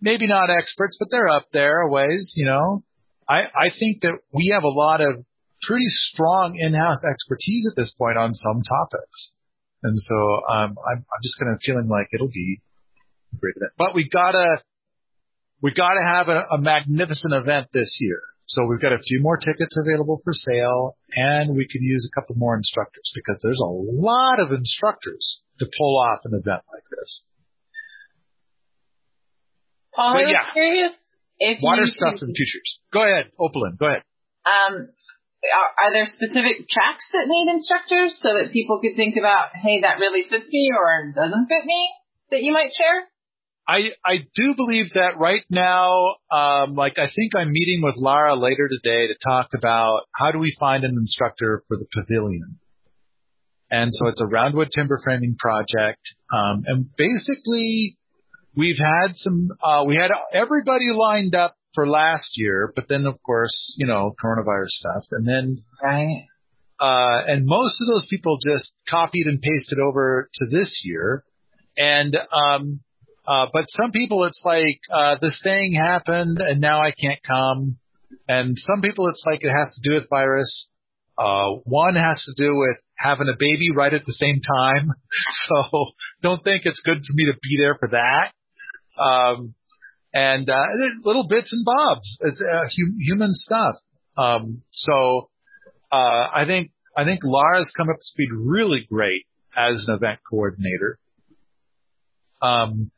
[0.00, 2.82] maybe not experts, but they're up there a ways, you know.
[3.28, 5.24] I, I think that we have a lot of
[5.62, 9.32] pretty strong in-house expertise at this point on some topics.
[9.82, 10.16] And so
[10.50, 12.60] um, I'm, I'm just kind of feeling like it'll be
[13.38, 13.72] great event.
[13.76, 14.62] But we gotta
[15.62, 18.20] we gotta have a, a magnificent event this year.
[18.48, 22.12] So we've got a few more tickets available for sale, and we could use a
[22.18, 26.84] couple more instructors because there's a lot of instructors to pull off an event like
[26.88, 27.24] this.
[29.94, 30.48] Paul, But yeah.
[30.52, 30.92] curious
[31.38, 32.80] if Water stuff could- and futures.
[32.92, 33.76] Go ahead, Opalyn.
[33.78, 34.02] Go ahead.
[34.46, 34.88] Um,
[35.44, 39.82] are, are there specific tracks that need instructors so that people could think about, hey,
[39.82, 41.90] that really fits me or doesn't fit me
[42.30, 43.04] that you might share?
[43.68, 48.34] I I do believe that right now, um, like I think I'm meeting with Lara
[48.34, 52.58] later today to talk about how do we find an instructor for the pavilion.
[53.70, 56.00] And so it's a roundwood timber framing project.
[56.34, 57.98] Um, and basically
[58.56, 63.22] we've had some, uh, we had everybody lined up for last year, but then of
[63.22, 65.04] course, you know, coronavirus stuff.
[65.12, 66.24] And then, Right.
[66.80, 71.22] uh, and most of those people just copied and pasted over to this year.
[71.76, 72.80] And, um,
[73.28, 77.76] uh, but some people it's like, uh, this thing happened and now I can't come.
[78.26, 80.68] And some people it's like it has to do with virus.
[81.18, 84.88] Uh, one has to do with having a baby right at the same time.
[85.48, 85.86] So
[86.22, 88.32] don't think it's good for me to be there for that.
[88.98, 89.54] Um,
[90.14, 90.62] and, uh,
[91.04, 93.76] little bits and bobs, it's, uh, hu- human stuff.
[94.16, 95.28] Um, so,
[95.92, 99.26] uh, I think, I think Lara's come up to speed really great
[99.56, 100.98] as an event coordinator.
[102.40, 102.90] Um,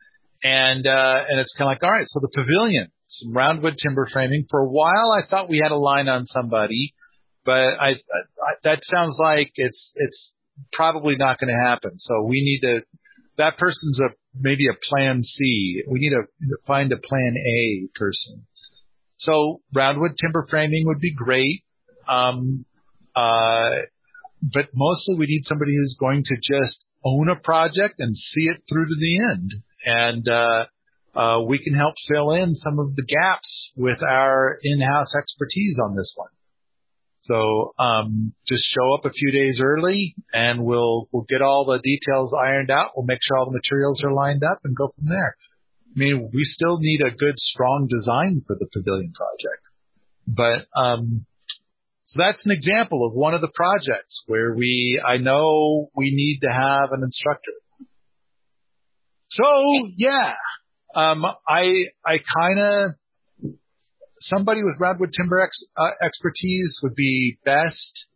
[0.42, 4.06] and, uh, and it's kind of like, all right, so the pavilion, some roundwood timber
[4.10, 4.46] framing.
[4.50, 6.94] For a while, I thought we had a line on somebody,
[7.44, 10.32] but I, I that sounds like it's, it's
[10.72, 11.98] probably not going to happen.
[11.98, 12.82] So we need to,
[13.38, 15.82] that person's a, maybe a plan C.
[15.88, 16.24] We need to
[16.66, 18.46] find a plan A person.
[19.16, 21.62] So roundwood timber framing would be great.
[22.08, 22.64] Um,
[23.14, 23.70] uh,
[24.42, 28.62] but mostly we need somebody who's going to just own a project and see it
[28.68, 29.62] through to the end.
[29.84, 30.66] And, uh,
[31.14, 35.96] uh, we can help fill in some of the gaps with our in-house expertise on
[35.96, 36.30] this one.
[37.20, 41.80] So, um, just show up a few days early and we'll, we'll get all the
[41.82, 42.92] details ironed out.
[42.96, 45.36] We'll make sure all the materials are lined up and go from there.
[45.94, 49.66] I mean, we still need a good, strong design for the pavilion project.
[50.26, 51.26] But, um,
[52.04, 56.40] so that's an example of one of the projects where we, I know we need
[56.42, 57.52] to have an instructor.
[59.30, 59.44] So
[59.96, 60.34] yeah,
[60.94, 63.54] um, I, I kind of,
[64.20, 68.06] somebody with roundwood timber ex, uh, expertise would be best.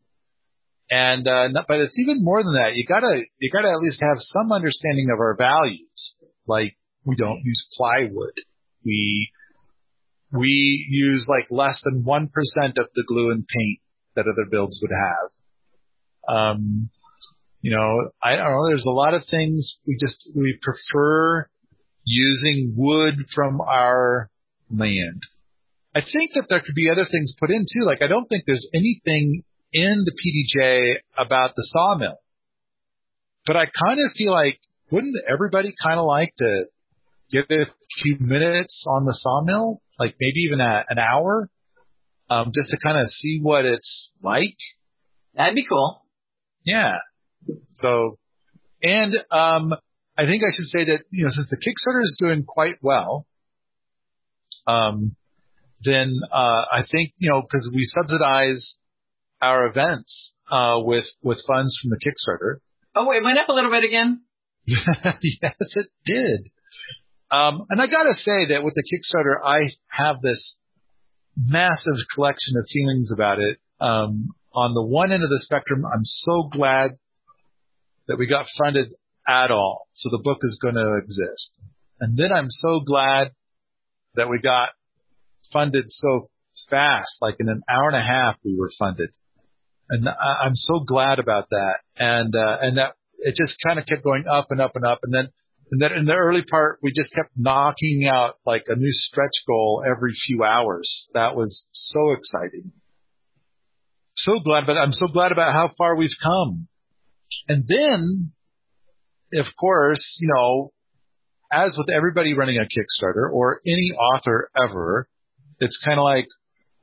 [0.90, 2.74] And, uh, not, but it's even more than that.
[2.74, 6.16] You gotta, you gotta at least have some understanding of our values.
[6.46, 8.34] Like we don't use plywood.
[8.84, 9.30] We,
[10.32, 13.78] we use like less than 1% of the glue and paint
[14.16, 16.36] that other builds would have.
[16.36, 16.90] Um,
[17.64, 21.48] you know, I don't know, there's a lot of things we just, we prefer
[22.04, 24.28] using wood from our
[24.70, 25.22] land.
[25.94, 27.86] I think that there could be other things put in too.
[27.86, 32.18] Like I don't think there's anything in the PDJ about the sawmill.
[33.46, 34.60] But I kind of feel like
[34.90, 36.64] wouldn't everybody kind of like to
[37.32, 37.64] get a
[38.02, 39.80] few minutes on the sawmill?
[39.98, 41.48] Like maybe even a, an hour?
[42.28, 44.58] Um, just to kind of see what it's like.
[45.34, 46.02] That'd be cool.
[46.62, 46.96] Yeah.
[47.72, 48.18] So,
[48.82, 49.74] and, um,
[50.16, 53.26] I think I should say that, you know, since the Kickstarter is doing quite well,
[54.66, 55.16] um,
[55.82, 58.76] then, uh, I think, you know, cause we subsidize,
[59.44, 62.56] our events uh, with with funds from the Kickstarter.
[62.94, 64.22] Oh, it went up a little bit again.
[64.66, 66.50] yes, it did.
[67.30, 70.56] Um, and I gotta say that with the Kickstarter, I have this
[71.36, 73.58] massive collection of feelings about it.
[73.80, 76.92] Um, on the one end of the spectrum, I'm so glad
[78.08, 78.92] that we got funded
[79.26, 79.88] at all.
[79.92, 81.50] So the book is going to exist.
[82.00, 83.32] And then I'm so glad
[84.14, 84.70] that we got
[85.52, 86.28] funded so
[86.68, 89.10] fast, like in an hour and a half we were funded.
[89.88, 91.78] And I, I'm so glad about that.
[91.96, 95.00] And, uh, and that it just kind of kept going up and up and up.
[95.02, 95.28] And then,
[95.70, 99.42] and then in the early part, we just kept knocking out like a new stretch
[99.46, 101.08] goal every few hours.
[101.14, 102.72] That was so exciting.
[104.16, 106.68] So glad about, I'm so glad about how far we've come.
[107.48, 108.32] And then,
[109.34, 110.72] of course, you know,
[111.52, 115.08] as with everybody running a Kickstarter or any author ever,
[115.60, 116.28] it's kind of like,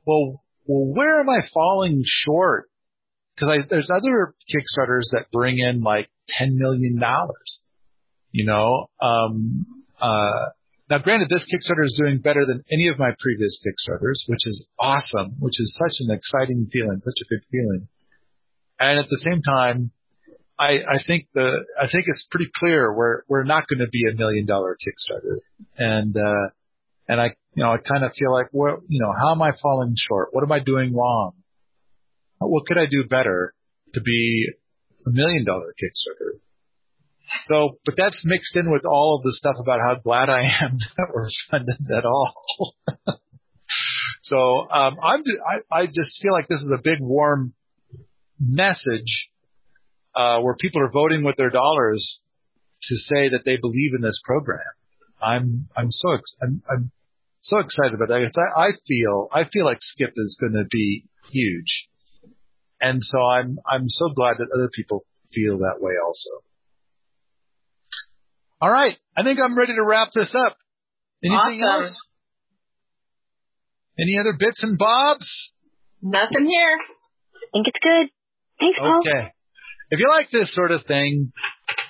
[0.06, 2.68] well, well, where am I falling short?
[3.34, 7.62] Because there's other Kickstarters that bring in like ten million dollars.
[8.30, 9.66] You know, um,
[10.00, 10.50] uh,
[10.90, 14.68] now granted, this Kickstarter is doing better than any of my previous Kickstarters, which is
[14.78, 17.88] awesome, which is such an exciting feeling, such a good feeling.
[18.78, 19.90] And at the same time,
[20.62, 24.06] I, I think the I think it's pretty clear we're we're not going to be
[24.08, 25.38] a million dollar Kickstarter,
[25.76, 26.50] and uh,
[27.08, 29.50] and I you know I kind of feel like what you know how am I
[29.60, 30.28] falling short?
[30.30, 31.32] What am I doing wrong?
[32.38, 33.54] What could I do better
[33.94, 34.46] to be
[35.06, 36.38] a million dollar Kickstarter?
[37.44, 40.76] So, but that's mixed in with all of the stuff about how glad I am
[40.96, 42.74] that we're funded at all.
[44.22, 44.38] so
[44.70, 45.24] um, I'm
[45.72, 47.54] I, I just feel like this is a big warm
[48.38, 49.31] message
[50.14, 52.20] uh, where people are voting with their dollars
[52.84, 54.60] to say that they believe in this program.
[55.22, 56.90] I'm I'm so ex- I'm, I'm
[57.40, 58.32] so excited about that.
[58.56, 61.88] I, I feel I feel like Skip is going to be huge,
[62.80, 66.44] and so I'm I'm so glad that other people feel that way also.
[68.60, 70.56] All right, I think I'm ready to wrap this up.
[71.24, 71.86] Anything Awesome.
[71.86, 72.00] else?
[73.98, 75.52] Any other bits and bobs?
[76.02, 76.76] Nothing here.
[77.36, 78.10] I think it's good.
[78.58, 79.02] Thanks, Paul.
[79.92, 79.98] Okay.
[79.98, 81.32] If you like this sort of thing,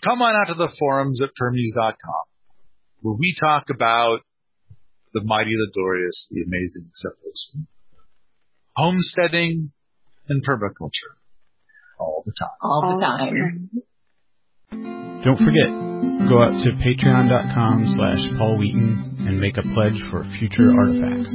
[0.04, 2.24] come on out to the forums at permies.com
[3.02, 4.20] where we talk about
[5.12, 7.18] the mighty, the glorious, the amazing, except
[8.74, 9.72] homesteading
[10.28, 11.18] and permaculture
[11.98, 12.48] all the time.
[12.62, 13.70] All the time.
[15.24, 15.70] Don't forget,
[16.28, 21.30] go out to patreon.com slash Paul Wheaton and make a pledge for future artifacts.